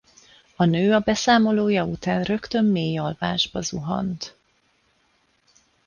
A 0.55 0.65
nő 0.65 0.93
a 0.93 0.99
beszámolója 0.99 1.83
után 1.85 2.23
rögtön 2.23 2.65
mély 2.65 2.97
alvásba 2.97 3.61
zuhant. 3.61 4.35